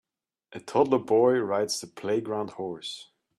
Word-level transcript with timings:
A 0.53 0.59
toddler 0.59 0.97
boy 0.97 1.37
rides 1.37 1.79
the 1.79 1.85
playground 1.85 2.49
horse. 2.53 3.11